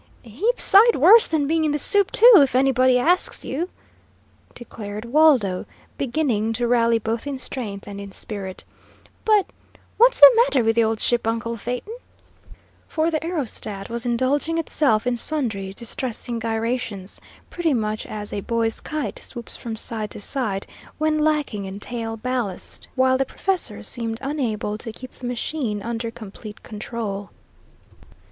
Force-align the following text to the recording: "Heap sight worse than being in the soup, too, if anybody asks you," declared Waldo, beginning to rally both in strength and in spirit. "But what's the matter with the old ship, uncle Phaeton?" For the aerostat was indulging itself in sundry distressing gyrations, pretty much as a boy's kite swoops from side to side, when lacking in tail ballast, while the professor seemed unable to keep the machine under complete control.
"Heap 0.23 0.59
sight 0.59 0.95
worse 0.95 1.27
than 1.27 1.45
being 1.45 1.63
in 1.63 1.73
the 1.73 1.77
soup, 1.77 2.09
too, 2.09 2.31
if 2.37 2.55
anybody 2.55 2.97
asks 2.97 3.45
you," 3.45 3.69
declared 4.55 5.05
Waldo, 5.05 5.67
beginning 5.95 6.53
to 6.53 6.67
rally 6.67 6.97
both 6.97 7.27
in 7.27 7.37
strength 7.37 7.87
and 7.87 8.01
in 8.01 8.11
spirit. 8.11 8.63
"But 9.25 9.51
what's 9.97 10.19
the 10.19 10.31
matter 10.43 10.63
with 10.63 10.75
the 10.75 10.83
old 10.83 10.99
ship, 10.99 11.27
uncle 11.27 11.55
Phaeton?" 11.55 11.95
For 12.87 13.11
the 13.11 13.23
aerostat 13.23 13.91
was 13.91 14.03
indulging 14.03 14.57
itself 14.57 15.05
in 15.05 15.17
sundry 15.17 15.71
distressing 15.71 16.39
gyrations, 16.39 17.21
pretty 17.51 17.75
much 17.75 18.07
as 18.07 18.33
a 18.33 18.41
boy's 18.41 18.79
kite 18.81 19.19
swoops 19.19 19.55
from 19.55 19.75
side 19.75 20.09
to 20.09 20.19
side, 20.19 20.65
when 20.97 21.19
lacking 21.19 21.65
in 21.65 21.79
tail 21.79 22.17
ballast, 22.17 22.87
while 22.95 23.19
the 23.19 23.23
professor 23.25 23.83
seemed 23.83 24.17
unable 24.19 24.79
to 24.79 24.91
keep 24.91 25.11
the 25.11 25.27
machine 25.27 25.79
under 25.83 26.09
complete 26.09 26.63
control. 26.63 27.29